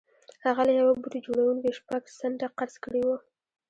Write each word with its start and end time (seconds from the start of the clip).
هغه 0.45 0.61
له 0.67 0.73
یوه 0.79 0.93
بوټ 1.01 1.13
جوړوونکي 1.25 1.69
شپږ 1.79 2.01
سنټه 2.19 2.47
قرض 2.57 2.75
کړي 2.83 3.01
وو 3.03 3.17